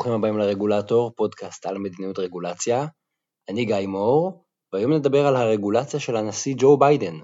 ברוכים 0.00 0.18
הבאים 0.18 0.38
לרגולטור, 0.38 1.12
פודקאסט 1.16 1.66
על 1.66 1.78
מדיניות 1.78 2.18
רגולציה. 2.18 2.86
אני 3.48 3.64
גיא 3.64 3.86
מור, 3.86 4.44
והיום 4.72 4.92
נדבר 4.92 5.26
על 5.26 5.36
הרגולציה 5.36 6.00
של 6.00 6.16
הנשיא 6.16 6.54
ג'ו 6.58 6.78
ביידן. 6.78 7.18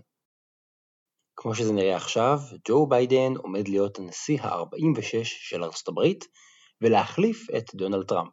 כמו 1.37 1.55
שזה 1.55 1.73
נראה 1.73 1.97
עכשיו, 1.97 2.39
ג'ו 2.69 2.87
ביידן 2.87 3.37
עומד 3.37 3.69
להיות 3.69 3.99
הנשיא 3.99 4.43
ה-46 4.43 5.25
של 5.25 5.65
ארצות 5.65 5.89
הברית, 5.89 6.25
ולהחליף 6.81 7.47
את 7.57 7.75
דונלד 7.75 8.07
טראמפ. 8.07 8.33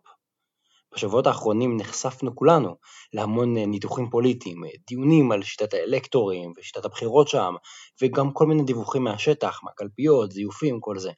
בשבועות 0.94 1.28
האחרונים 1.28 1.78
נחשפנו 1.78 2.36
כולנו 2.36 2.76
להמון 3.14 3.58
ניתוחים 3.58 4.10
פוליטיים, 4.10 4.62
דיונים 4.88 5.32
על 5.32 5.44
שיטת 5.44 5.74
האלקטורים 5.74 6.54
ושיטת 6.58 6.86
הבחירות 6.86 7.28
שם, 7.28 7.54
וגם 8.02 8.34
כל 8.34 8.46
מיני 8.46 8.64
דיווחים 8.64 9.04
מהשטח, 9.04 9.60
מהקלפיות, 9.64 10.32
זיופים, 10.32 10.80
כל 10.80 11.00
זה. 11.00 11.12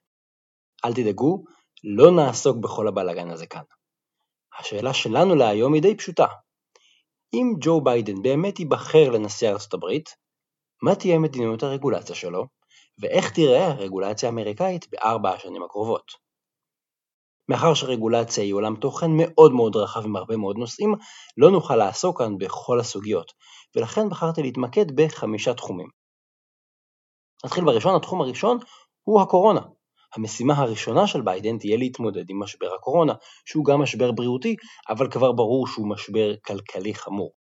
אל 0.85 0.93
תדאגו, 0.93 1.43
לא 1.83 2.11
נעסוק 2.11 2.57
בכל 2.57 2.87
הבלאגן 2.87 3.29
הזה 3.29 3.47
כאן. 3.47 3.63
השאלה 4.59 4.93
שלנו 4.93 5.35
להיום 5.35 5.73
היא 5.73 5.81
די 5.81 5.97
פשוטה. 5.97 6.25
אם 7.33 7.53
ג'ו 7.59 7.81
ביידן 7.81 8.21
באמת 8.21 8.59
ייבחר 8.59 9.09
לנשיא 9.09 9.49
ארצות 9.49 9.73
הברית, 9.73 10.09
מה 10.83 10.95
תהיה 10.95 11.19
מדיניות 11.19 11.63
הרגולציה 11.63 12.15
שלו, 12.15 12.45
ואיך 13.01 13.31
תיראה 13.31 13.67
הרגולציה 13.67 14.29
האמריקאית 14.29 14.87
בארבע 14.91 15.29
השנים 15.29 15.63
הקרובות. 15.63 16.11
מאחר 17.49 17.73
שרגולציה 17.73 18.43
היא 18.43 18.53
עולם 18.53 18.75
תוכן 18.75 19.11
מאוד 19.17 19.51
מאוד 19.51 19.75
רחב 19.75 20.05
עם 20.05 20.15
הרבה 20.15 20.37
מאוד 20.37 20.57
נושאים, 20.57 20.93
לא 21.37 21.51
נוכל 21.51 21.75
לעסוק 21.75 22.17
כאן 22.17 22.37
בכל 22.37 22.79
הסוגיות, 22.79 23.31
ולכן 23.75 24.09
בחרתי 24.09 24.41
להתמקד 24.41 24.85
בחמישה 24.95 25.53
תחומים. 25.53 25.87
נתחיל 27.45 27.63
בראשון, 27.65 27.95
התחום 27.95 28.21
הראשון 28.21 28.57
הוא 29.03 29.21
הקורונה. 29.21 29.61
המשימה 30.15 30.53
הראשונה 30.53 31.07
של 31.07 31.21
ביידן 31.21 31.57
תהיה 31.57 31.77
להתמודד 31.77 32.29
עם 32.29 32.39
משבר 32.39 32.73
הקורונה, 32.75 33.13
שהוא 33.45 33.65
גם 33.65 33.81
משבר 33.81 34.11
בריאותי, 34.11 34.55
אבל 34.89 35.11
כבר 35.11 35.31
ברור 35.31 35.67
שהוא 35.67 35.89
משבר 35.89 36.35
כלכלי 36.45 36.93
חמור. 36.93 37.31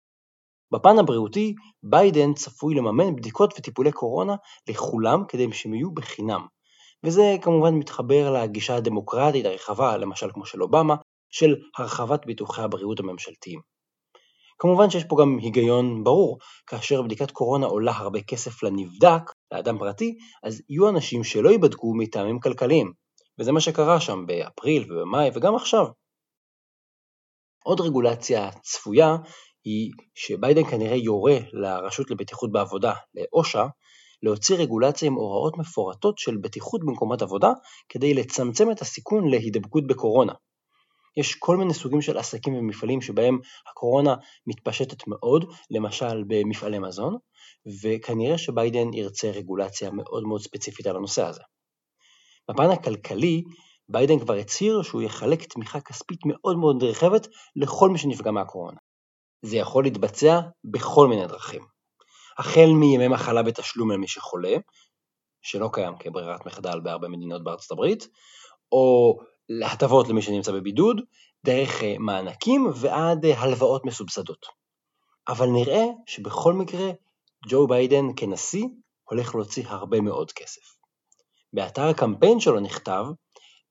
בפן 0.73 0.99
הבריאותי, 0.99 1.55
ביידן 1.83 2.35
צפוי 2.35 2.75
לממן 2.75 3.17
בדיקות 3.17 3.55
וטיפולי 3.59 3.93
קורונה 3.93 4.35
לכולם 4.69 5.23
כדי 5.29 5.53
שהם 5.53 5.75
יהיו 5.75 5.91
בחינם. 5.91 6.47
וזה 7.05 7.37
כמובן 7.43 7.75
מתחבר 7.75 8.33
לגישה 8.33 8.77
הדמוקרטית 8.77 9.47
הרחבה, 9.47 9.97
למשל 9.97 10.31
כמו 10.33 10.47
של 10.47 10.63
אובמה, 10.63 10.95
של 11.31 11.55
הרחבת 11.79 12.27
ביטוחי 12.27 12.63
הבריאות 12.63 13.01
הממשלתיים. 13.01 13.74
כמובן 14.65 14.91
שיש 14.91 15.05
פה 15.05 15.17
גם 15.21 15.39
היגיון 15.39 16.05
ברור, 16.05 16.39
כאשר 16.67 17.03
בדיקת 17.03 17.31
קורונה 17.31 17.67
עולה 17.67 17.93
הרבה 17.97 18.21
כסף 18.23 18.63
לנבדק, 18.63 19.23
לאדם 19.53 19.79
פרטי, 19.79 20.19
אז 20.43 20.63
יהיו 20.69 20.89
אנשים 20.89 21.25
שלא 21.25 21.51
ייבדקו 21.51 21.95
מטעמים 21.95 22.41
כלכליים, 22.41 22.93
וזה 23.39 23.53
מה 23.53 23.61
שקרה 23.61 24.01
שם 24.01 24.27
באפריל 24.27 24.93
ובמאי 24.93 25.31
וגם 25.35 25.55
עכשיו. 25.55 25.87
עוד 27.65 27.81
רגולציה 27.81 28.51
צפויה 28.63 29.17
היא 29.65 29.91
שביידן 30.15 30.65
כנראה 30.65 30.97
יורה 30.97 31.37
לרשות 31.53 32.11
לבטיחות 32.11 32.53
בעבודה, 32.53 32.93
לאושה, 33.15 33.67
להוציא 34.23 34.57
רגולציה 34.57 35.07
עם 35.09 35.15
הוראות 35.15 35.59
מפורטות 35.59 36.19
של 36.19 36.37
בטיחות 36.37 36.81
במקומות 36.85 37.23
עבודה 37.23 37.53
כדי 37.89 38.15
לצמצם 38.15 38.71
את 38.71 38.81
הסיכון 38.81 39.29
להידבקות 39.31 39.87
בקורונה. 39.87 40.33
יש 41.17 41.35
כל 41.35 41.57
מיני 41.57 41.75
סוגים 41.75 42.03
של 42.03 42.19
עסקים 42.19 42.55
ומפעלים 42.55 43.01
שבהם 43.01 43.39
הקורונה 43.71 44.15
מתפשטת 44.47 45.07
מאוד, 45.07 45.53
למשל 45.71 46.25
במפעלי 46.27 46.79
מזון, 46.79 47.17
וכנראה 47.83 48.39
שביידן 48.39 48.95
ירצה 48.95 49.31
רגולציה 49.31 49.91
מאוד 49.91 50.25
מאוד 50.25 50.41
ספציפית 50.41 50.87
על 50.87 50.97
הנושא 50.97 51.25
הזה. 51.27 51.43
בפן 52.51 52.71
הכלכלי, 52.71 53.43
ביידן 53.89 54.19
כבר 54.19 54.35
הצהיר 54.35 54.83
שהוא 54.83 55.03
יחלק 55.03 55.45
תמיכה 55.45 55.81
כספית 55.81 56.21
מאוד 56.27 56.59
מאוד 56.59 56.85
נרחבת 56.85 57.29
לכל 57.57 57.91
מי 57.91 57.99
שנפגע 57.99 58.31
מהקורונה. 58.31 58.79
זה 59.43 59.57
יכול 59.57 59.85
להתבצע 59.85 60.41
בכל 60.65 61.09
מיני 61.09 61.27
דרכים. 61.27 61.63
החל 62.39 62.67
מימי 62.81 63.09
מחלה 63.09 63.43
בתשלום 63.43 63.91
למי 63.91 64.09
שחולה, 64.09 64.57
שלא 65.43 65.71
קיים 65.73 65.95
כברירת 65.99 66.47
מחדל 66.47 66.81
בהרבה 66.81 67.09
מדינות 67.09 67.45
בארצות 67.45 67.71
הברית, 67.71 68.09
או 68.73 69.19
להטבות 69.49 70.09
למי 70.09 70.23
שנמצא 70.23 70.53
בבידוד, 70.53 71.01
דרך 71.45 71.83
אה, 71.83 71.95
מענקים 71.99 72.67
ועד 72.75 73.25
אה, 73.25 73.41
הלוואות 73.41 73.85
מסובסדות. 73.85 74.47
אבל 75.29 75.47
נראה 75.47 75.85
שבכל 76.07 76.53
מקרה 76.53 76.91
ג'ו 77.49 77.67
ביידן 77.67 78.05
כנשיא 78.17 78.65
הולך 79.11 79.35
להוציא 79.35 79.65
הרבה 79.67 80.01
מאוד 80.01 80.33
כסף. 80.33 80.75
באתר 81.53 81.89
הקמפיין 81.89 82.41
שלו 82.41 82.61
נכתב, 82.61 83.05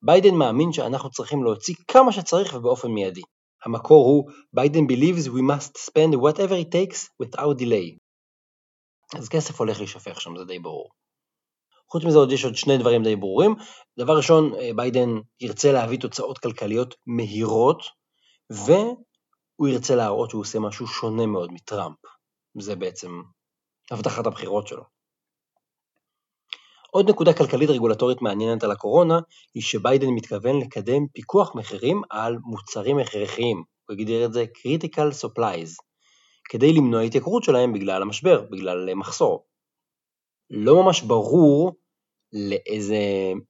ביידן 0.02 0.36
מאמין 0.36 0.74
שאנחנו 0.74 1.10
צריכים 1.10 1.44
להוציא 1.44 1.76
כמה 1.88 2.12
שצריך 2.12 2.54
ובאופן 2.54 2.92
מיידי. 2.92 3.22
המקור 3.66 4.06
הוא 4.06 4.32
ביידן 4.54 4.86
believes 4.86 5.28
we 5.28 5.42
must 5.52 5.78
spend 5.90 6.16
whatever 6.16 6.56
it 6.66 6.72
takes 6.72 7.08
without 7.24 7.60
delay. 7.60 7.98
אז 9.18 9.30
כסף 9.30 9.60
הולך 9.60 9.78
להישפך 9.78 10.22
שם, 10.22 10.38
זה 10.38 10.46
די 10.46 10.60
ברור. 10.60 10.90
חוץ 11.94 12.06
מזה 12.06 12.18
עוד 12.18 12.32
יש 12.32 12.46
עוד 12.46 12.56
שני 12.56 12.78
דברים 12.78 13.04
די 13.04 13.16
ברורים. 13.16 13.56
דבר 14.00 14.18
ראשון, 14.18 14.56
אה, 14.56 14.70
ביידן 14.76 15.10
ירצה 15.42 15.72
להביא 15.72 16.00
תוצאות 16.00 16.38
כלכליות 16.38 16.96
מהירות, 17.08 17.82
והוא 18.50 19.68
ירצה 19.68 19.96
להראות 19.96 20.30
שהוא 20.30 20.42
עושה 20.42 20.60
משהו 20.60 20.88
שונה 20.88 21.26
מאוד 21.26 21.52
מטראמפ. 21.52 21.96
זה 22.60 22.76
בעצם 22.76 23.22
הבטחת 23.92 24.28
הבחירות 24.28 24.68
שלו. 24.68 24.84
עוד 26.92 27.10
נקודה 27.10 27.34
כלכלית 27.34 27.70
רגולטורית 27.70 28.22
מעניינת 28.22 28.64
על 28.64 28.72
הקורונה, 28.72 29.20
היא 29.54 29.64
שביידן 29.64 30.08
מתכוון 30.08 30.60
לקדם 30.60 31.08
פיקוח 31.14 31.56
מחירים 31.56 32.02
על 32.10 32.38
מוצרים 32.44 33.00
הכרחיים, 33.00 33.64
הוא 33.90 33.94
הגדיר 33.94 34.26
את 34.26 34.34
זה 34.34 34.46
critical 34.58 35.26
supplies, 35.26 35.72
כדי 36.50 36.74
למנוע 36.74 37.02
התייקרות 37.02 37.44
שלהם 37.44 37.74
בגלל 37.74 38.02
המשבר, 38.02 38.46
בגלל 38.52 38.94
מחסור. 38.94 39.46
לא 40.50 40.84
ממש 40.84 41.02
ברור 41.02 41.83
לאיזה 42.34 42.98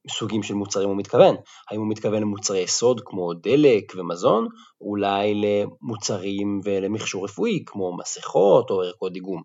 סוגים 0.09 0.43
של 0.43 0.53
מוצרים 0.53 0.89
הוא 0.89 0.97
מתכוון. 0.97 1.35
האם 1.69 1.79
הוא 1.79 1.89
מתכוון 1.89 2.21
למוצרי 2.21 2.59
יסוד 2.59 3.01
כמו 3.05 3.33
דלק 3.33 3.93
ומזון, 3.95 4.47
אולי 4.81 5.33
למוצרים 5.35 6.61
ולמכשור 6.63 7.25
רפואי 7.25 7.63
כמו 7.65 7.97
מסכות 7.97 8.69
או 8.69 8.81
ערכות 8.81 9.13
דיגום. 9.13 9.41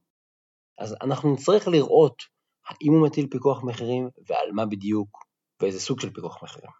אז 0.78 0.96
אנחנו 1.02 1.32
נצטרך 1.32 1.68
לראות 1.68 2.22
האם 2.68 2.92
הוא 2.92 3.06
מטיל 3.06 3.26
פיקוח 3.30 3.64
מחירים 3.64 4.08
ועל 4.28 4.52
מה 4.52 4.66
בדיוק 4.66 5.08
ואיזה 5.62 5.80
סוג 5.80 6.00
של 6.00 6.10
פיקוח 6.10 6.42
מחירים. 6.42 6.70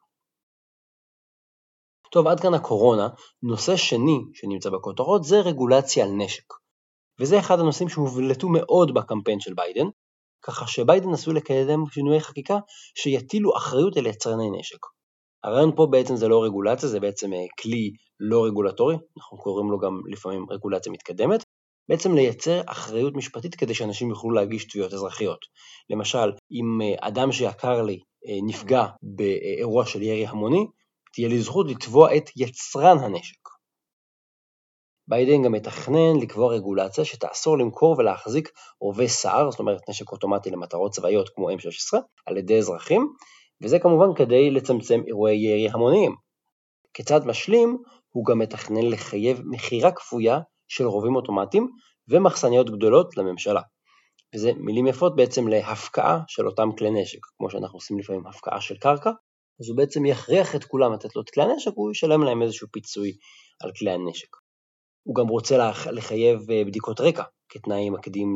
טוב, 2.13 2.27
עד 2.27 2.41
כאן 2.41 2.55
הקורונה. 2.55 3.09
נושא 3.43 3.77
שני 3.77 4.19
שנמצא 4.35 4.71
בכותרות 4.71 5.25
זה 5.25 5.41
רגולציה 5.41 6.05
על 6.05 6.11
נשק. 6.11 6.45
וזה 7.21 7.39
אחד 7.39 7.59
הנושאים 7.59 7.89
שהובלטו 7.89 8.49
מאוד 8.49 8.95
בקמפיין 8.95 9.41
של 9.41 9.55
ביידן, 9.55 9.87
ככה 10.43 10.66
שביידן 10.66 11.12
עשוי 11.12 11.34
לקדם 11.34 11.84
שינויי 11.91 12.21
חקיקה 12.21 12.59
שיטילו 12.94 13.56
אחריות 13.56 13.97
על 13.97 14.06
יצרני 14.06 14.50
נשק. 14.59 14.78
הרעיון 15.44 15.76
פה 15.76 15.87
בעצם 15.91 16.16
זה 16.16 16.28
לא 16.28 16.44
רגולציה, 16.44 16.88
זה 16.88 17.00
בעצם 17.00 17.32
אה, 17.32 17.44
כלי 17.60 17.91
לא 18.21 18.47
רגולטורי, 18.47 18.97
אנחנו 19.19 19.38
קוראים 19.38 19.71
לו 19.71 19.78
גם 19.78 20.00
לפעמים 20.12 20.47
רגולציה 20.50 20.93
מתקדמת, 20.93 21.44
בעצם 21.88 22.15
לייצר 22.15 22.60
אחריות 22.66 23.15
משפטית 23.15 23.54
כדי 23.54 23.75
שאנשים 23.75 24.10
יוכלו 24.10 24.31
להגיש 24.31 24.65
תביעות 24.65 24.93
אזרחיות. 24.93 25.38
למשל, 25.91 26.32
אם 26.53 26.81
אה, 26.82 27.09
אדם 27.09 27.32
שיקר 27.32 27.82
לי 27.82 27.99
אה, 28.28 28.38
נפגע 28.47 28.87
באירוע 29.03 29.87
של 29.87 30.03
ירי 30.03 30.26
המוני, 30.26 30.66
תהיה 31.12 31.28
לי 31.28 31.41
זכות 31.41 31.66
לתבוע 31.70 32.16
את 32.16 32.31
יצרן 32.37 32.99
הנשק. 32.99 33.58
ביידן 35.09 35.43
גם 35.43 35.53
מתכנן 35.53 36.17
לקבוע 36.23 36.55
רגולציה 36.55 37.05
שתאסור 37.05 37.59
למכור 37.59 37.95
ולהחזיק 37.99 38.51
רובי 38.81 39.09
סער, 39.09 39.51
זאת 39.51 39.61
אומרת 39.61 39.89
נשק 39.89 40.13
אוטומטי 40.13 40.51
למטרות 40.51 40.93
צבאיות 40.93 41.29
כמו 41.29 41.51
M16, 41.51 41.99
על 42.27 42.37
ידי 42.37 42.59
אזרחים, 42.59 43.12
וזה 43.62 43.79
כמובן 43.79 44.15
כדי 44.15 44.50
לצמצם 44.50 45.00
אירועי 45.06 45.37
ירי 45.37 45.69
המוניים. 45.73 46.15
כצעד 46.94 47.27
משלים, 47.27 47.79
הוא 48.09 48.25
גם 48.25 48.38
מתכנן 48.38 48.87
לחייב 48.87 49.43
מכירה 49.44 49.93
כפויה 49.93 50.41
של 50.69 50.87
רובים 50.87 51.17
אוטומטיים 51.17 51.71
ומחסניות 52.09 52.71
גדולות 52.71 53.17
לממשלה. 53.17 53.61
וזה 54.35 54.53
מילים 54.56 54.87
יפות 54.87 55.17
בעצם 55.17 55.49
להפקעה 55.49 56.21
של 56.29 56.47
אותם 56.47 56.69
כלי 56.79 56.91
נשק, 56.91 57.21
כמו 57.38 57.50
שאנחנו 57.50 57.77
עושים 57.77 57.99
לפעמים 57.99 58.27
הפקעה 58.27 58.61
של 58.61 58.77
קרקע, 58.77 59.11
אז 59.61 59.69
הוא 59.69 59.77
בעצם 59.77 60.06
יכריח 60.06 60.55
את 60.55 60.65
כולם 60.65 60.93
לתת 60.93 61.17
לו 61.17 61.23
את 61.23 61.31
כלי 61.31 61.43
הנשק, 61.43 61.73
הוא 61.75 61.91
ישלם 61.91 62.23
להם 62.23 62.43
איזשהו 62.43 62.69
פיצוי 62.73 63.12
על 63.61 63.71
כלי 63.79 63.91
הנשק. 63.91 64.48
הוא 65.08 65.14
גם 65.14 65.28
רוצה 65.28 65.70
לחייב 65.93 66.50
אה, 66.50 66.64
בדיקות 66.64 67.00
רקע 67.00 67.22
כתנאי 67.49 67.90
מקדים 67.90 68.34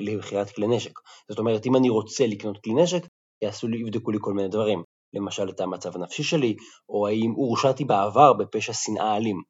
למכירת 0.00 0.50
כלי 0.50 0.66
נשק. 0.66 0.92
זאת 1.28 1.38
אומרת, 1.38 1.66
אם 1.66 1.76
אני 1.76 1.88
רוצה 1.88 2.26
לקנות 2.26 2.58
כלי 2.64 2.74
נשק, 2.74 3.06
יעשו 3.42 3.68
לי, 3.68 3.78
יבדקו 3.80 4.10
לי 4.10 4.18
כל 4.20 4.32
מיני 4.32 4.48
דברים. 4.48 4.82
למשל 5.14 5.48
את 5.48 5.60
המצב 5.60 5.96
הנפשי 5.96 6.22
שלי, 6.22 6.56
או 6.88 7.06
האם 7.06 7.30
הורשעתי 7.30 7.84
בעבר 7.84 8.32
בפשע 8.32 8.72
שנאה 8.72 9.16
אלים. 9.16 9.42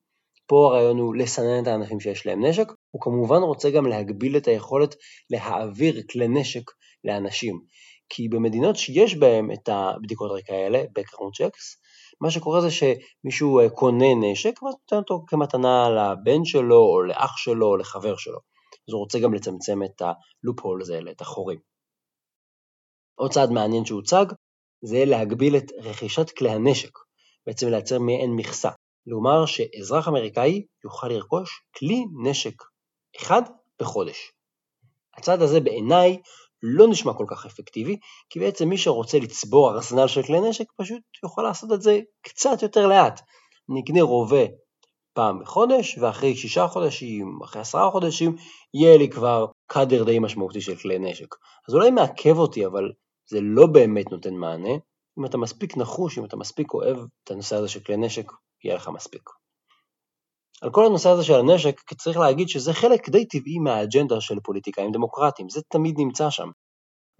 פה 0.47 0.67
הרעיון 0.67 0.99
הוא 0.99 1.17
לסנן 1.17 1.63
את 1.63 1.67
האנשים 1.67 2.01
שיש 2.01 2.27
להם 2.27 2.45
נשק, 2.45 2.73
הוא 2.91 3.03
כמובן 3.03 3.43
רוצה 3.43 3.71
גם 3.71 3.87
להגביל 3.87 4.37
את 4.37 4.49
היכולת 4.49 4.95
להעביר 5.31 6.03
כלי 6.11 6.29
נשק 6.29 6.71
לאנשים. 7.05 7.61
כי 8.09 8.29
במדינות 8.29 8.77
שיש 8.77 9.15
בהם 9.17 9.53
את 9.53 9.69
הבדיקות 9.69 10.31
רקע 10.31 10.55
האלה, 10.55 10.83
background 10.99 11.43
checks, 11.43 11.80
מה 12.21 12.31
שקורה 12.31 12.61
זה 12.61 12.69
שמישהו 12.71 13.61
אה, 13.61 13.71
קונה 13.71 14.15
נשק 14.21 14.63
ואז 14.63 14.75
נותן 14.75 14.97
אותו 14.97 15.25
כמתנה 15.27 15.89
לבן 15.91 16.45
שלו 16.45 16.77
או 16.77 17.03
לאח 17.03 17.37
שלו 17.37 17.67
או 17.67 17.77
לחבר 17.77 18.17
שלו. 18.17 18.39
אז 18.89 18.93
הוא 18.93 19.01
רוצה 19.01 19.19
גם 19.19 19.35
לצמצם 19.35 19.83
את 19.83 20.03
הלופ-הול 20.03 20.83
הזה, 20.83 21.01
את 21.11 21.21
החורים. 21.21 21.59
עוד 23.15 23.33
צעד 23.33 23.51
מעניין 23.51 23.85
שהוצג 23.85 24.27
זה 24.83 25.05
להגביל 25.05 25.57
את 25.57 25.73
רכישת 25.79 26.31
כלי 26.31 26.51
הנשק, 26.51 26.99
בעצם 27.47 27.69
לייצר 27.69 27.99
מעין 27.99 28.31
מכסה. 28.37 28.71
כלומר 29.05 29.47
שאזרח 29.47 30.09
אמריקאי 30.09 30.67
יוכל 30.85 31.09
לרכוש 31.09 31.63
כלי 31.77 32.05
נשק 32.25 32.63
אחד 33.17 33.43
בחודש. 33.81 34.33
הצעד 35.17 35.43
הזה 35.43 35.61
בעיניי 35.61 36.21
לא 36.63 36.89
נשמע 36.89 37.13
כל 37.15 37.25
כך 37.29 37.47
אפקטיבי, 37.47 37.97
כי 38.31 38.41
בעצם 38.41 38.69
מי 38.69 38.79
שרוצה 38.79 39.19
לצבור 39.19 39.71
ארסנל 39.71 40.07
של 40.07 40.23
כלי 40.23 40.41
נשק 40.41 40.65
פשוט 40.77 41.03
יוכל 41.25 41.43
לעשות 41.43 41.73
את 41.73 41.83
זה 41.83 42.01
קצת 42.23 42.63
יותר 42.63 42.87
לאט. 42.87 43.21
אני 43.71 43.81
אקנה 43.85 44.03
רובה 44.03 44.45
פעם 45.13 45.41
בחודש, 45.41 45.99
ואחרי 45.99 46.37
שישה 46.37 46.67
חודשים, 46.67 47.39
אחרי 47.45 47.63
עשרה 47.63 47.91
חודשים, 47.91 48.37
יהיה 48.75 48.99
לי 48.99 49.09
כבר 49.09 49.47
קאדר 49.67 50.05
די 50.05 50.19
משמעותי 50.19 50.61
של 50.61 50.77
כלי 50.77 50.99
נשק. 50.99 51.35
אז 51.69 51.75
אולי 51.75 51.91
מעכב 51.91 52.39
אותי, 52.39 52.67
אבל 52.67 52.93
זה 53.31 53.41
לא 53.41 53.67
באמת 53.67 54.11
נותן 54.11 54.35
מענה. 54.35 54.73
אם 55.19 55.25
אתה 55.25 55.39
מספיק 55.39 55.77
נחוש, 55.77 56.19
אם 56.19 56.25
אתה 56.25 56.37
מספיק 56.37 56.75
אוהב 56.75 56.97
את 57.25 57.31
הנושא 57.31 57.57
הזה 57.57 57.69
של 57.69 57.81
כלי 57.81 57.97
נשק, 57.97 58.33
יהיה 58.65 58.77
לך 58.77 58.89
מספיק. 58.89 59.23
על 60.61 60.71
כל 60.71 60.87
הנושא 60.87 61.09
הזה 61.09 61.25
של 61.25 61.35
הנשק, 61.35 61.81
צריך 61.95 62.19
להגיד 62.19 62.49
שזה 62.49 62.73
חלק 62.73 63.09
די 63.09 63.25
טבעי 63.25 63.59
מהאג'נדה 63.59 64.21
של 64.21 64.41
פוליטיקאים 64.41 64.93
דמוקרטיים, 64.93 65.49
זה 65.49 65.61
תמיד 65.69 65.95
נמצא 65.99 66.31
שם. 66.31 66.51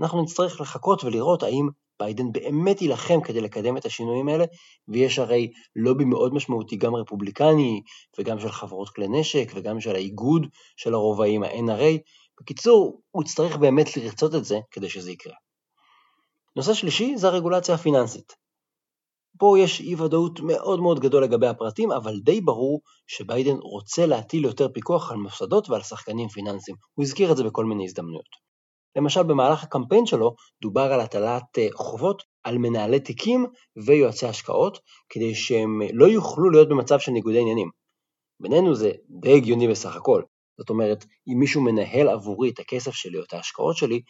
אנחנו 0.01 0.23
נצטרך 0.23 0.61
לחכות 0.61 1.05
ולראות 1.05 1.43
האם 1.43 1.69
ביידן 2.01 2.33
באמת 2.33 2.83
יילחם 2.83 3.21
כדי 3.21 3.41
לקדם 3.41 3.77
את 3.77 3.85
השינויים 3.85 4.29
האלה, 4.29 4.45
ויש 4.89 5.19
הרי 5.19 5.51
לובי 5.77 6.05
מאוד 6.05 6.35
משמעותי 6.35 6.77
גם 6.77 6.95
רפובליקני, 6.95 7.83
וגם 8.19 8.39
של 8.39 8.51
חברות 8.51 8.89
כלי 8.89 9.09
נשק, 9.09 9.53
וגם 9.55 9.81
של 9.81 9.95
האיגוד 9.95 10.47
של 10.77 10.95
הרובעים, 10.95 11.43
ה-NRA. 11.43 11.99
בקיצור, 12.41 13.01
הוא 13.11 13.23
יצטרך 13.23 13.57
באמת 13.57 13.97
לרצות 13.97 14.35
את 14.35 14.45
זה 14.45 14.59
כדי 14.71 14.89
שזה 14.89 15.11
יקרה. 15.11 15.35
נושא 16.57 16.75
שלישי 16.75 17.17
זה 17.17 17.29
הרגולציה 17.29 17.75
הפיננסית. 17.75 18.40
פה 19.41 19.57
יש 19.59 19.81
אי 19.81 19.95
ודאות 19.95 20.41
מאוד 20.41 20.81
מאוד 20.81 21.01
גדול 21.01 21.23
לגבי 21.25 21.47
הפרטים, 21.47 21.93
אבל 21.93 22.21
די 22.21 22.41
ברור 22.41 22.81
שביידן 23.07 23.57
רוצה 23.57 24.07
להטיל 24.07 24.45
יותר 24.45 24.69
פיקוח 24.69 25.11
על 25.11 25.17
מוסדות 25.17 25.71
ועל 25.71 25.83
שחקנים 25.83 26.29
פיננסיים. 26.29 26.77
הוא 26.95 27.05
הזכיר 27.05 27.33
את 27.33 27.37
זה 27.37 27.45
בכל 27.45 27.65
מיני 27.65 27.85
הזדמנויות. 27.85 28.51
למשל 28.97 29.23
במהלך 29.23 29.63
הקמפיין 29.63 30.07
שלו 30.07 30.35
דובר 30.63 30.93
על 30.93 31.01
הטלת 31.01 31.59
אה, 31.59 31.69
חובות 31.75 32.23
על 32.45 32.59
מנהלי 32.59 33.01
תיקים 33.01 33.47
ויועצי 33.87 34.27
השקעות, 34.27 34.79
כדי 35.09 35.35
שהם 35.35 35.81
לא 35.93 36.07
יוכלו 36.07 36.51
להיות 36.51 36.69
במצב 36.69 36.99
של 36.99 37.13
ניגודי 37.13 37.41
עניינים. 37.41 37.71
בינינו 38.41 38.75
זה 38.75 38.93
די 39.21 39.37
הגיוני 39.37 39.69
בסך 39.69 39.97
הכל. 39.97 40.23
זאת 40.59 40.71
אומרת, 40.71 41.05
אם 41.29 41.39
מישהו 41.39 41.61
מנהל 41.63 42.09
עבורי 42.09 42.51
את 42.51 42.59
הכסף 42.59 42.95
שלי 42.95 43.19
או 43.19 43.23
את 43.23 43.33
ההשקעות 43.33 43.77
שלי, 43.77 44.01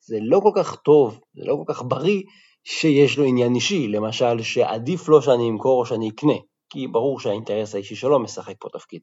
זה 0.00 0.18
לא 0.20 0.40
כל 0.42 0.50
כך 0.54 0.76
טוב, 0.76 1.20
זה 1.34 1.44
לא 1.44 1.56
כל 1.66 1.74
כך 1.74 1.82
בריא 1.82 2.22
שיש 2.64 3.18
לו 3.18 3.24
עניין 3.24 3.54
אישי, 3.54 3.88
למשל 3.88 4.42
שעדיף 4.42 5.08
לו 5.08 5.22
שאני 5.22 5.48
אמכור 5.48 5.80
או 5.80 5.86
שאני 5.86 6.10
אקנה, 6.10 6.36
כי 6.70 6.86
ברור 6.86 7.20
שהאינטרס 7.20 7.74
האישי 7.74 7.96
שלו 7.96 8.18
משחק 8.18 8.54
פה 8.60 8.68
תפקיד. 8.72 9.00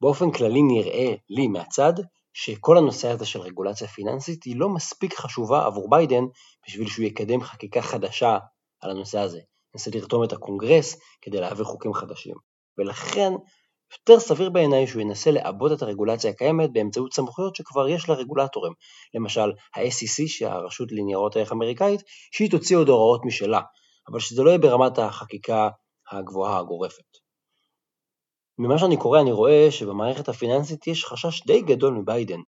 באופן 0.00 0.30
כללי 0.30 0.62
נראה 0.62 1.14
לי 1.30 1.48
מהצד 1.48 1.92
שכל 2.32 2.78
הנושא 2.78 3.08
הזה 3.08 3.26
של 3.26 3.40
רגולציה 3.40 3.88
פיננסית 3.88 4.44
היא 4.44 4.56
לא 4.56 4.68
מספיק 4.68 5.14
חשובה 5.14 5.66
עבור 5.66 5.90
ביידן 5.90 6.24
בשביל 6.66 6.88
שהוא 6.88 7.06
יקדם 7.06 7.40
חקיקה 7.40 7.82
חדשה 7.82 8.38
על 8.80 8.90
הנושא 8.90 9.18
הזה. 9.18 9.40
ננסה 9.74 9.90
לרתום 9.94 10.24
את 10.24 10.32
הקונגרס 10.32 10.96
כדי 11.22 11.40
להעביר 11.40 11.64
חוקים 11.64 11.94
חדשים. 11.94 12.34
ולכן 12.78 13.32
יותר 14.00 14.20
סביר 14.20 14.50
בעיניי 14.50 14.86
שהוא 14.86 15.02
ינסה 15.02 15.30
לעבות 15.30 15.72
את 15.72 15.82
הרגולציה 15.82 16.30
הקיימת 16.30 16.72
באמצעות 16.72 17.14
סמכויות 17.14 17.56
שכבר 17.56 17.88
יש 17.88 18.08
לרגולטורים, 18.08 18.72
למשל 19.14 19.52
ה-SEC 19.76 20.26
שהרשות 20.26 20.92
לניירות 20.92 21.36
הערך 21.36 21.52
האמריקאית, 21.52 22.02
שהיא 22.32 22.50
תוציא 22.50 22.76
עוד 22.76 22.88
הוראות 22.88 23.24
משלה, 23.24 23.60
אבל 24.10 24.20
שזה 24.20 24.42
לא 24.42 24.48
יהיה 24.48 24.58
ברמת 24.58 24.98
החקיקה 24.98 25.68
הגבוהה 26.12 26.58
הגורפת. 26.58 27.04
ממה 28.58 28.78
שאני 28.78 28.96
קורא 28.96 29.20
אני 29.20 29.32
רואה 29.32 29.68
שבמערכת 29.70 30.28
הפיננסית 30.28 30.86
יש 30.86 31.04
חשש 31.04 31.46
די 31.46 31.62
גדול 31.62 31.94
מביידן, 31.94 32.40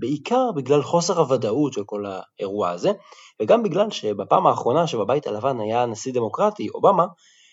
בעיקר 0.00 0.52
בגלל 0.56 0.82
חוסר 0.82 1.20
הוודאות 1.20 1.72
של 1.72 1.84
כל 1.86 2.04
האירוע 2.06 2.70
הזה, 2.70 2.92
וגם 3.42 3.62
בגלל 3.62 3.90
שבפעם 3.90 4.46
האחרונה 4.46 4.86
שבבית 4.86 5.26
הלבן 5.26 5.60
היה 5.60 5.86
נשיא 5.86 6.12
דמוקרטי, 6.12 6.68
אובמה, 6.68 7.06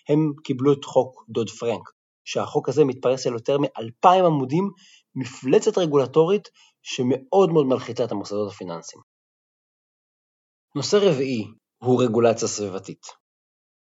הם 0.10 0.34
קיבלו 0.44 0.74
את 0.74 0.86
חוק 0.86 1.26
דוד 1.30 1.50
פרנק, 1.50 1.90
שהחוק 2.26 2.70
הזה 2.70 2.86
מתפרס 2.86 3.28
על 3.28 3.34
יותר 3.34 3.58
מאלפיים 3.58 4.26
עמודים, 4.26 4.70
מפלצת 5.16 5.78
רגולטורית 5.78 6.48
שמאוד 6.82 7.50
מאוד 7.50 7.66
מלחיצה 7.66 8.04
את 8.04 8.12
המוסדות 8.12 8.52
הפיננסיים. 8.52 9.02
נושא 10.76 10.98
רביעי 11.02 11.46
הוא 11.84 12.04
רגולציה 12.04 12.48
סביבתית. 12.48 13.02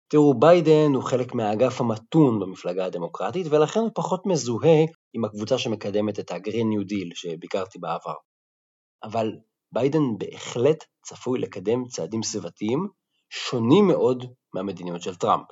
תראו, 0.09 0.41
ביידן 0.41 0.95
הוא 0.95 1.03
חלק 1.03 1.35
מהאגף 1.35 1.81
המתון 1.81 2.41
במפלגה 2.41 2.87
הדמוקרטית, 2.87 3.47
ולכן 3.51 3.81
הוא 3.81 3.91
פחות 3.95 4.27
מזוהה 4.27 4.85
עם 5.13 5.25
הקבוצה 5.25 5.59
שמקדמת 5.59 6.19
את 6.19 6.31
ה-Green 6.31 6.69
New 6.73 6.85
Deal 6.91 7.11
שביקרתי 7.15 7.79
בעבר. 7.79 8.15
אבל 9.03 9.33
ביידן 9.73 10.19
בהחלט 10.19 10.85
צפוי 11.03 11.39
לקדם 11.39 11.85
צעדים 11.85 12.23
סביבתיים 12.23 12.89
שונים 13.31 13.89
מאוד 13.89 14.25
מהמדיניות 14.55 15.03
של 15.03 15.15
טראמפ. 15.15 15.47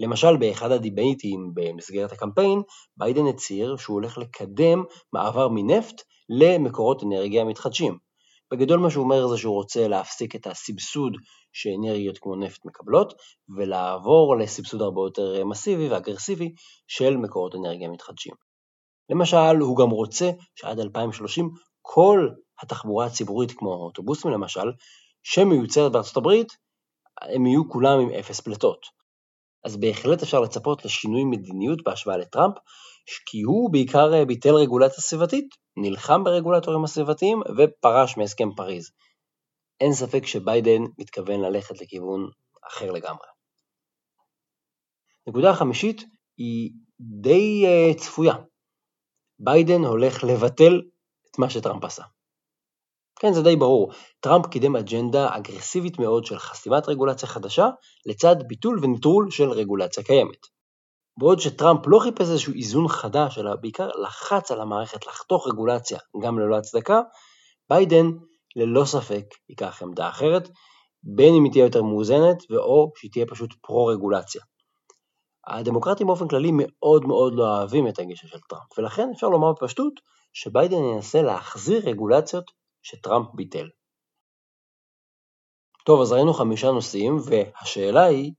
למשל 0.00 0.36
באחד 0.36 0.72
הדיבייטים 0.72 1.50
במסגרת 1.54 2.12
הקמפיין, 2.12 2.62
ביידן 2.96 3.26
הצהיר 3.26 3.76
שהוא 3.76 3.94
הולך 3.94 4.18
לקדם 4.18 4.84
מעבר 5.12 5.48
מנפט 5.48 6.02
למקורות 6.28 7.02
אנרגיה 7.02 7.44
מתחדשים. 7.44 7.98
בגדול 8.52 8.78
מה 8.80 8.90
שהוא 8.90 9.04
אומר 9.04 9.26
זה 9.26 9.38
שהוא 9.38 9.54
רוצה 9.54 9.88
להפסיק 9.88 10.36
את 10.36 10.46
הסבסוד 10.46 11.16
שאנרגיות 11.52 12.18
כמו 12.18 12.36
נפט 12.36 12.64
מקבלות, 12.64 13.14
ולעבור 13.56 14.36
לסבסוד 14.36 14.82
הרבה 14.82 15.00
יותר 15.00 15.44
מסיבי 15.44 15.88
ואגרסיבי 15.88 16.52
של 16.86 17.16
מקורות 17.16 17.54
אנרגיה 17.54 17.88
מתחדשים. 17.88 18.34
למשל, 19.10 19.56
הוא 19.60 19.76
גם 19.76 19.90
רוצה 19.90 20.30
שעד 20.54 20.80
2030 20.80 21.50
כל 21.82 22.28
התחבורה 22.62 23.06
הציבורית 23.06 23.52
כמו 23.52 23.72
אוטובוסים 23.72 24.30
למשל, 24.30 24.72
שמיוצרת 25.22 25.92
בארצות 25.92 26.16
הברית, 26.16 26.48
הם 27.22 27.46
יהיו 27.46 27.68
כולם 27.68 28.00
עם 28.00 28.10
אפס 28.10 28.40
פליטות. 28.40 28.99
אז 29.64 29.76
בהחלט 29.76 30.22
אפשר 30.22 30.40
לצפות 30.40 30.84
לשינוי 30.84 31.24
מדיניות 31.24 31.82
בהשוואה 31.84 32.16
לטראמפ, 32.16 32.54
כי 33.26 33.42
הוא 33.42 33.72
בעיקר 33.72 34.14
אה, 34.14 34.24
ביטל 34.24 34.54
רגולציה 34.54 35.02
סביבתית, 35.02 35.48
נלחם 35.76 36.24
ברגולטורים 36.24 36.84
הסביבתיים 36.84 37.42
ופרש 37.58 38.16
מהסכם 38.16 38.54
פריז. 38.56 38.90
אין 39.80 39.92
ספק 39.92 40.26
שביידן 40.26 40.82
מתכוון 40.98 41.40
ללכת 41.40 41.80
לכיוון 41.80 42.30
אחר 42.68 42.90
לגמרי. 42.90 43.26
נקודה 45.26 45.54
חמישית 45.54 46.04
היא 46.36 46.70
די 47.00 47.64
אה, 47.66 47.98
צפויה. 47.98 48.34
ביידן 49.38 49.84
הולך 49.84 50.24
לבטל 50.24 50.82
את 51.30 51.38
מה 51.38 51.50
שטראמפ 51.50 51.84
עשה. 51.84 52.02
כן, 53.20 53.32
זה 53.32 53.42
די 53.42 53.56
ברור. 53.56 53.92
טראמפ 54.20 54.46
קידם 54.46 54.76
אג'נדה 54.76 55.36
אגרסיבית 55.36 55.98
מאוד 55.98 56.24
של 56.24 56.38
חסימת 56.38 56.88
רגולציה 56.88 57.28
חדשה, 57.28 57.68
לצד 58.06 58.36
ביטול 58.46 58.78
ונטרול 58.82 59.30
של 59.30 59.50
רגולציה 59.50 60.04
קיימת. 60.04 60.46
בעוד 61.18 61.40
שטראמפ 61.40 61.80
לא 61.86 61.98
חיפש 61.98 62.20
איזשהו 62.20 62.54
איזון 62.54 62.88
חדש, 62.88 63.38
אלא 63.38 63.56
בעיקר 63.56 63.88
לחץ 64.02 64.50
על 64.50 64.60
המערכת 64.60 65.06
לחתוך 65.06 65.48
רגולציה 65.48 65.98
גם 66.22 66.38
ללא 66.38 66.56
הצדקה, 66.56 67.00
ביידן 67.70 68.06
ללא 68.56 68.84
ספק 68.84 69.24
ייקח 69.48 69.82
עמדה 69.82 70.08
אחרת, 70.08 70.48
בין 71.02 71.34
אם 71.34 71.44
היא 71.44 71.52
תהיה 71.52 71.64
יותר 71.64 71.82
מאוזנת 71.82 72.50
ואו 72.50 72.92
שהיא 72.96 73.10
תהיה 73.12 73.26
פשוט 73.26 73.54
פרו-רגולציה. 73.62 74.42
הדמוקרטים 75.46 76.06
באופן 76.06 76.28
כללי 76.28 76.50
מאוד 76.54 77.04
מאוד 77.04 77.34
לא 77.34 77.56
אוהבים 77.56 77.88
את 77.88 77.98
הגישה 77.98 78.28
של 78.28 78.38
טראמפ, 78.48 78.78
ולכן 78.78 79.08
אפשר 79.14 79.28
לומר 79.28 79.52
בפשטות 79.52 79.92
שביידן 80.32 80.84
ינסה 80.84 81.22
להחזיר 81.22 81.88
רגולציות 81.88 82.59
שטראמפ 82.82 83.26
ביטל. 83.34 83.68
טוב, 85.86 86.00
אז 86.00 86.12
ראינו 86.12 86.34
חמישה 86.34 86.70
נושאים, 86.70 87.16
והשאלה 87.24 88.04
היא, 88.04 88.32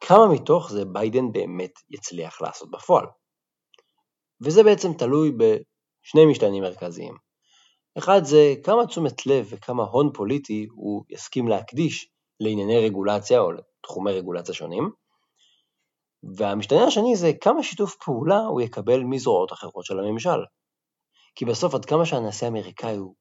כמה 0.00 0.28
מתוך 0.32 0.70
זה 0.70 0.84
ביידן 0.84 1.32
באמת 1.32 1.72
יצליח 1.90 2.42
לעשות 2.42 2.70
בפועל? 2.70 3.06
וזה 4.40 4.62
בעצם 4.62 4.92
תלוי 4.92 5.32
בשני 5.32 6.26
משתנים 6.30 6.62
מרכזיים. 6.62 7.14
אחד 7.98 8.20
זה 8.24 8.54
כמה 8.64 8.86
תשומת 8.86 9.26
לב 9.26 9.46
וכמה 9.50 9.82
הון 9.84 10.10
פוליטי 10.14 10.66
הוא 10.70 11.04
יסכים 11.08 11.48
להקדיש 11.48 12.10
לענייני 12.40 12.78
רגולציה 12.78 13.40
או 13.40 13.52
לתחומי 13.52 14.12
רגולציה 14.12 14.54
שונים. 14.54 14.90
והמשתנה 16.36 16.84
השני 16.84 17.16
זה 17.16 17.32
כמה 17.40 17.62
שיתוף 17.62 17.96
פעולה 18.04 18.38
הוא 18.38 18.60
יקבל 18.60 19.00
מזרועות 19.00 19.52
אחרות 19.52 19.84
של 19.84 19.98
הממשל. 19.98 20.40
כי 21.34 21.44
בסוף 21.44 21.74
עד 21.74 21.84
כמה 21.84 22.06
שהנשיא 22.06 22.46
האמריקאי 22.46 22.96
הוא 22.96 23.14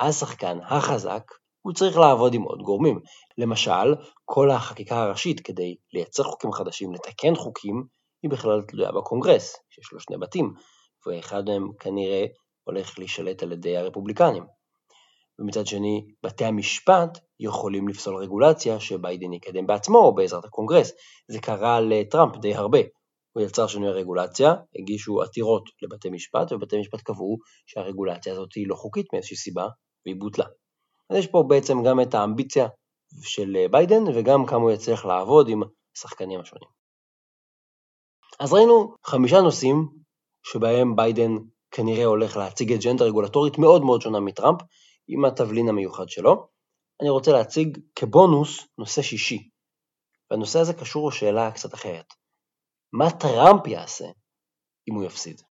השחקן 0.00 0.58
החזק, 0.62 1.22
הוא 1.62 1.72
צריך 1.72 1.98
לעבוד 1.98 2.34
עם 2.34 2.42
עוד 2.42 2.62
גורמים. 2.62 3.00
למשל, 3.38 3.94
כל 4.24 4.50
החקיקה 4.50 5.02
הראשית 5.02 5.40
כדי 5.40 5.76
לייצר 5.92 6.22
חוקים 6.22 6.52
חדשים, 6.52 6.94
לתקן 6.94 7.34
חוקים, 7.34 7.84
היא 8.22 8.30
בכלל 8.30 8.62
תלויה 8.62 8.92
בקונגרס, 8.92 9.56
שיש 9.70 9.92
לו 9.92 10.00
שני 10.00 10.16
בתים, 10.18 10.52
ואחד 11.06 11.48
מהם 11.48 11.68
כנראה 11.80 12.24
הולך 12.64 12.98
להישלט 12.98 13.42
על 13.42 13.52
ידי 13.52 13.76
הרפובליקנים. 13.76 14.46
ומצד 15.38 15.66
שני, 15.66 16.06
בתי 16.22 16.44
המשפט 16.44 17.18
יכולים 17.40 17.88
לפסול 17.88 18.16
רגולציה 18.16 18.80
שביידן 18.80 19.32
יקדם 19.32 19.66
בעצמו 19.66 19.98
או 19.98 20.14
בעזרת 20.14 20.44
הקונגרס. 20.44 20.92
זה 21.28 21.40
קרה 21.40 21.80
לטראמפ 21.80 22.36
די 22.36 22.54
הרבה. 22.54 22.78
הוא 23.34 23.42
יצר 23.42 23.66
שינוי 23.66 23.88
הרגולציה, 23.88 24.54
הגישו 24.78 25.22
עתירות 25.22 25.64
לבתי 25.82 26.10
משפט, 26.10 26.52
ובתי 26.52 26.80
משפט 26.80 27.00
קבעו 27.00 27.38
שהרגולציה 27.66 28.32
הזאת 28.32 28.48
היא 28.56 28.68
לא 28.68 28.74
חוקית 28.74 29.06
מאיזושהי 29.12 29.36
סיבה, 29.36 29.68
והיא 30.06 30.16
בוטלה. 30.18 30.44
אז 31.10 31.16
יש 31.16 31.26
פה 31.26 31.44
בעצם 31.48 31.82
גם 31.82 32.00
את 32.00 32.14
האמביציה 32.14 32.68
של 33.22 33.56
ביידן, 33.70 34.02
וגם 34.14 34.46
כמה 34.46 34.62
הוא 34.62 34.70
יצליח 34.70 35.04
לעבוד 35.04 35.48
עם 35.48 35.62
השחקנים 35.96 36.40
השונים. 36.40 36.68
אז 38.40 38.52
ראינו 38.52 38.94
חמישה 39.04 39.40
נושאים 39.40 39.88
שבהם 40.42 40.96
ביידן 40.96 41.32
כנראה 41.70 42.04
הולך 42.04 42.36
להציג 42.36 42.72
אג'נדה 42.72 43.04
רגולטורית 43.04 43.58
מאוד 43.58 43.82
מאוד 43.82 44.00
שונה 44.00 44.20
מטראמפ, 44.20 44.60
עם 45.08 45.24
התבלין 45.24 45.68
המיוחד 45.68 46.08
שלו. 46.08 46.48
אני 47.00 47.10
רוצה 47.10 47.32
להציג 47.32 47.78
כבונוס 47.96 48.66
נושא 48.78 49.02
שישי, 49.02 49.50
והנושא 50.30 50.58
הזה 50.58 50.72
קשור 50.74 51.08
לשאלה 51.08 51.50
קצת 51.50 51.74
אחרת. 51.74 52.06
מה 52.98 53.10
טראמפ 53.10 53.66
יעשה 53.66 54.04
אם 54.90 54.94
הוא 54.94 55.04
יפסיד? 55.04 55.42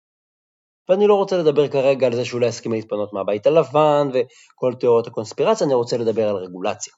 ואני 0.89 1.07
לא 1.07 1.15
רוצה 1.15 1.37
לדבר 1.37 1.69
כרגע 1.69 2.07
על 2.07 2.15
זה 2.15 2.25
שהוא 2.25 2.41
לא 2.41 2.47
יסכים 2.47 2.73
להתפנות 2.73 3.13
מהבית 3.13 3.47
הלבן 3.47 4.09
וכל 4.09 4.75
תיאוריות 4.81 5.07
הקונספירציה, 5.07 5.67
אני 5.67 5.75
רוצה 5.75 5.97
לדבר 5.97 6.29
על 6.29 6.37
רגולציה. 6.37 6.93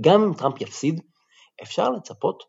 גם 0.00 0.22
אם 0.22 0.34
טראמפ 0.34 0.60
יפסיד, 0.60 1.00
אפשר 1.62 1.88
לצפות 1.88 2.42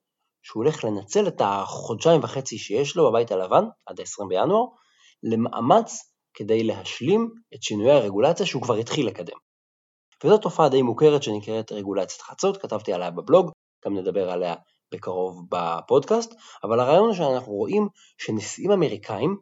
שהוא 0.43 0.63
הולך 0.63 0.83
לנצל 0.83 1.27
את 1.27 1.41
החודשיים 1.45 2.23
וחצי 2.23 2.57
שיש 2.57 2.95
לו 2.95 3.09
בבית 3.09 3.31
הלבן, 3.31 3.63
עד 3.85 3.99
ה-20 3.99 4.27
בינואר, 4.29 4.65
למאמץ 5.23 5.99
כדי 6.33 6.63
להשלים 6.63 7.29
את 7.55 7.63
שינויי 7.63 7.91
הרגולציה 7.91 8.45
שהוא 8.45 8.61
כבר 8.61 8.75
התחיל 8.75 9.07
לקדם. 9.07 9.37
וזו 10.23 10.37
תופעה 10.37 10.69
די 10.69 10.81
מוכרת 10.81 11.23
שנקראת 11.23 11.71
רגולציית 11.71 12.21
חצות, 12.21 12.57
כתבתי 12.61 12.93
עליה 12.93 13.11
בבלוג, 13.11 13.51
גם 13.85 13.97
נדבר 13.97 14.31
עליה 14.31 14.55
בקרוב 14.93 15.45
בפודקאסט, 15.49 16.33
אבל 16.63 16.79
הרעיון 16.79 17.05
הוא 17.05 17.13
שאנחנו 17.13 17.53
רואים 17.53 17.87
שנשיאים 18.17 18.71
אמריקאים 18.71 19.37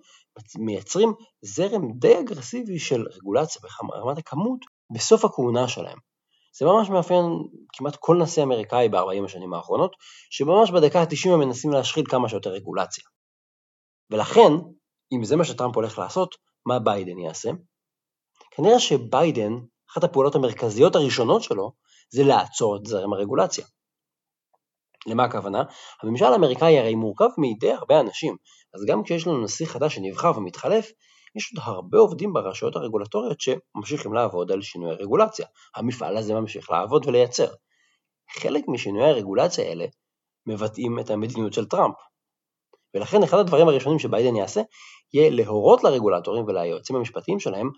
מייצרים 0.58 1.13
זרם 1.41 1.91
די 1.91 2.20
אגרסיבי 2.20 2.79
של 2.79 3.06
רגולציה 3.15 3.62
ברמת 3.88 4.18
הכמות 4.18 4.60
בסוף 4.94 5.25
הכהונה 5.25 5.68
שלהם. 5.68 5.98
זה 6.60 6.65
ממש 6.65 6.89
מאפיין 6.89 7.24
כמעט 7.74 7.96
כל 7.96 8.18
נשיא 8.18 8.44
אמריקאי 8.44 8.89
ב-40 8.89 9.25
השנים 9.25 9.53
האחרונות, 9.53 9.96
שממש 10.29 10.72
בדקה 10.72 11.01
ה-90 11.01 11.29
הם 11.34 11.39
מנסים 11.39 11.72
להשחיל 11.72 12.06
כמה 12.10 12.29
שיותר 12.29 12.50
רגולציה. 12.50 13.03
ולכן, 14.12 14.51
אם 15.12 15.24
זה 15.24 15.36
מה 15.36 15.46
שטראמפ 15.46 15.75
הולך 15.75 16.00
לעשות, 16.00 16.36
מה 16.65 16.79
ביידן 16.79 17.20
יעשה? 17.20 17.50
כנראה 18.51 18.79
שביידן, 18.79 19.53
אחת 19.91 20.03
הפעולות 20.03 20.36
המרכזיות 20.36 20.96
הראשונות 20.96 21.44
שלו, 21.44 21.72
זה 22.10 22.24
לעצור 22.24 22.77
את 22.77 22.86
זרם 22.86 23.13
הרגולציה. 23.13 23.65
למה 25.08 25.24
הכוונה? 25.24 25.63
הממשל 26.03 26.25
האמריקאי 26.25 26.79
הרי 26.79 26.96
מורכב 26.96 27.29
מידי 27.38 27.72
הרבה 27.72 28.00
אנשים, 28.00 28.36
אז 28.74 28.86
גם 28.86 29.03
כשיש 29.03 29.27
לנו 29.27 29.44
נשיא 29.44 29.65
חדש 29.65 29.96
שנבחר 29.96 30.32
ומתחלף, 30.38 30.91
יש 31.36 31.53
עוד 31.56 31.63
הרבה 31.65 31.98
עובדים 31.98 32.34
ברשויות 32.34 32.75
הרגולטוריות 32.75 33.38
שממשיכים 33.41 34.13
לעבוד 34.13 34.51
על 34.51 34.62
שינוי 34.62 34.91
הרגולציה. 34.91 35.46
המפעל 35.75 36.18
הזה 36.18 36.34
ממשיך 36.34 36.72
לעבוד 36.72 37.06
ולייצר. 37.06 37.48
חלק 38.39 38.63
משינויי 38.68 39.10
הרגולציה 39.10 39.65
האלה 39.65 39.86
מבטאים 40.46 41.00
את 41.00 41.10
המדיניות 41.10 41.53
של 41.53 41.65
טראמפ. 41.65 41.96
ולכן 42.94 43.24
אחד 43.24 43.38
הדברים 43.38 43.68
הראשונים 43.68 44.00
שביידן 44.00 44.36
יעשה, 44.36 44.62
יהיה 45.13 45.29
להורות 45.29 45.84
לרגולטורים 45.84 46.46
וליועצים 46.46 46.96
המשפטיים 46.96 47.39
שלהם 47.39 47.70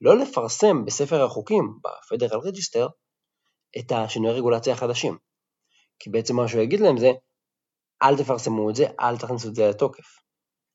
לא 0.00 0.16
לפרסם 0.16 0.84
בספר 0.84 1.24
החוקים, 1.24 1.78
ב 1.84 1.91
Federal 1.91 2.38
Register, 2.38 2.88
את 3.78 3.92
השינוי 3.92 4.30
הרגולציה 4.30 4.72
החדשים. 4.72 5.27
כי 5.98 6.10
בעצם 6.10 6.36
מה 6.36 6.48
שהוא 6.48 6.62
יגיד 6.62 6.80
להם 6.80 6.98
זה, 6.98 7.10
אל 8.02 8.16
תפרסמו 8.16 8.70
את 8.70 8.74
זה, 8.74 8.84
אל 9.00 9.18
תכניסו 9.18 9.48
את 9.48 9.54
זה 9.54 9.68
לתוקף. 9.68 10.18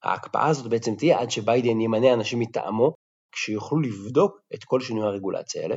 ההקפאה 0.03 0.48
הזאת 0.48 0.70
בעצם 0.70 0.96
תהיה 0.96 1.20
עד 1.20 1.32
שביידן 1.32 1.82
ימנה 1.82 2.13
אנשים 2.13 2.39
מטעמו, 2.39 2.94
שיוכלו 3.36 3.80
לבדוק 3.80 4.39
את 4.53 4.63
כל 4.63 4.82
שינוי 4.82 5.08
הרגולציה 5.08 5.62
האלה, 5.62 5.75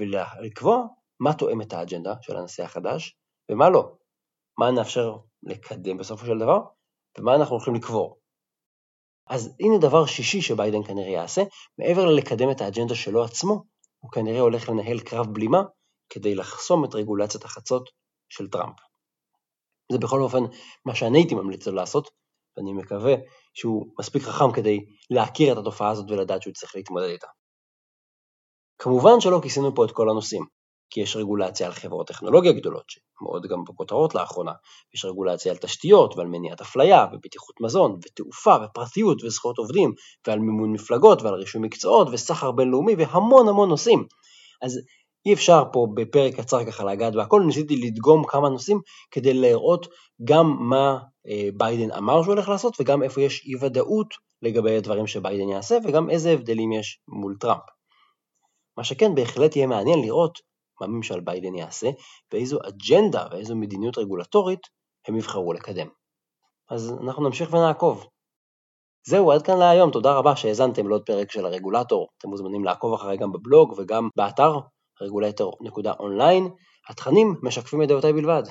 ולקבוע 0.00 0.86
מה 1.20 1.34
תואם 1.34 1.62
את 1.62 1.72
האג'נדה 1.72 2.14
של 2.22 2.36
הנשיא 2.36 2.64
החדש, 2.64 3.16
ומה 3.50 3.70
לא. 3.70 3.96
מה 4.58 4.70
נאפשר 4.70 5.16
לקדם 5.42 5.96
בסופו 5.96 6.26
של 6.26 6.38
דבר, 6.38 6.58
ומה 7.18 7.34
אנחנו 7.34 7.56
הולכים 7.56 7.74
לקבור. 7.74 8.18
אז 9.28 9.56
הנה 9.60 9.78
דבר 9.78 10.06
שישי 10.06 10.42
שביידן 10.42 10.82
כנראה 10.82 11.10
יעשה, 11.10 11.42
מעבר 11.78 12.04
ללקדם 12.04 12.50
את 12.50 12.60
האג'נדה 12.60 12.94
שלו 12.94 13.24
עצמו, 13.24 13.64
הוא 13.98 14.10
כנראה 14.10 14.40
הולך 14.40 14.68
לנהל 14.68 15.00
קרב 15.00 15.26
בלימה 15.34 15.62
כדי 16.08 16.34
לחסום 16.34 16.84
את 16.84 16.94
רגולציית 16.94 17.44
החצות 17.44 17.90
של 18.32 18.48
טראמפ. 18.48 18.76
זה 19.92 19.98
בכל 19.98 20.20
אופן 20.20 20.42
מה 20.84 20.94
שאני 20.94 21.18
הייתי 21.18 21.34
ממליץ 21.34 21.66
לו 21.66 21.74
לעשות, 21.74 22.10
ואני 22.56 22.72
מקווה 22.72 23.14
שהוא 23.54 23.86
מספיק 24.00 24.22
חכם 24.22 24.52
כדי 24.52 24.78
להכיר 25.10 25.52
את 25.52 25.58
התופעה 25.58 25.90
הזאת 25.90 26.10
ולדעת 26.10 26.42
שהוא 26.42 26.54
צריך 26.54 26.76
להתמודד 26.76 27.08
איתה. 27.08 27.26
כמובן 28.78 29.20
שלא 29.20 29.40
כיסינו 29.42 29.74
פה 29.74 29.84
את 29.84 29.90
כל 29.90 30.10
הנושאים, 30.10 30.44
כי 30.90 31.00
יש 31.00 31.16
רגולציה 31.16 31.66
על 31.66 31.72
חברות 31.72 32.06
טכנולוגיה 32.08 32.52
גדולות, 32.52 32.84
שמאוד 32.88 33.46
גם 33.46 33.64
בכותרות 33.64 34.14
לאחרונה, 34.14 34.52
יש 34.94 35.04
רגולציה 35.04 35.52
על 35.52 35.58
תשתיות 35.58 36.16
ועל 36.16 36.26
מניעת 36.26 36.60
אפליה 36.60 37.06
ובטיחות 37.12 37.60
מזון 37.60 37.98
ותעופה 38.04 38.56
ופרטיות 38.64 39.24
וזכויות 39.24 39.58
עובדים 39.58 39.92
ועל 40.26 40.38
מימון 40.38 40.72
מפלגות 40.72 41.22
ועל 41.22 41.34
רישוי 41.34 41.60
מקצועות 41.60 42.08
וסחר 42.12 42.52
בינלאומי 42.52 42.94
והמון 42.94 43.48
המון 43.48 43.68
נושאים. 43.68 44.06
אז 44.62 44.78
אי 45.26 45.32
אפשר 45.32 45.62
פה 45.72 45.86
בפרק 45.94 46.34
קצר 46.34 46.64
ככה 46.64 46.84
לגעת 46.84 47.14
בהכל, 47.14 47.42
ניסיתי 47.46 47.76
לדגום 47.76 48.24
כמה 48.24 48.48
נושאים 48.48 48.80
כדי 49.10 49.34
לראות 49.34 49.86
גם 50.24 50.56
מה 50.68 50.98
אה, 51.26 51.48
ביידן 51.56 51.92
אמר 51.92 52.22
שהוא 52.22 52.34
הולך 52.34 52.48
לעשות 52.48 52.80
וגם 52.80 53.02
איפה 53.02 53.20
יש 53.20 53.46
אי 53.46 53.66
ודאות 53.66 54.14
לגבי 54.42 54.76
הדברים 54.76 55.06
שביידן 55.06 55.48
יעשה 55.48 55.78
וגם 55.84 56.10
איזה 56.10 56.30
הבדלים 56.30 56.72
יש 56.72 57.00
מול 57.08 57.36
טראמפ. 57.40 57.62
מה 58.76 58.84
שכן 58.84 59.14
בהחלט 59.14 59.56
יהיה 59.56 59.66
מעניין 59.66 60.00
לראות 60.00 60.38
מה 60.80 60.86
ממשל 60.86 61.20
ביידן 61.20 61.54
יעשה 61.54 61.90
ואיזו 62.32 62.58
אג'נדה 62.68 63.26
ואיזו 63.30 63.56
מדיניות 63.56 63.98
רגולטורית 63.98 64.60
הם 65.08 65.16
יבחרו 65.16 65.52
לקדם. 65.52 65.86
אז 66.70 66.94
אנחנו 67.02 67.24
נמשיך 67.24 67.52
ונעקוב. 67.52 68.06
זהו, 69.06 69.32
עד 69.32 69.42
כאן 69.42 69.58
להיום, 69.58 69.90
תודה 69.90 70.14
רבה 70.14 70.36
שהאזנתם 70.36 70.88
לעוד 70.88 71.02
פרק 71.06 71.32
של 71.32 71.46
הרגולטור. 71.46 72.08
אתם 72.18 72.28
מוזמנים 72.28 72.64
לעקוב 72.64 72.94
אחרי 72.94 73.16
גם 73.16 73.32
בבלוג 73.32 73.74
וגם 73.78 74.08
באתר 74.16 74.58
regulator.online, 75.02 76.48
התכנים 76.88 77.34
משקפים 77.42 77.82
את 77.82 77.88
דעותיי 77.88 78.12
בלבד. 78.12 78.42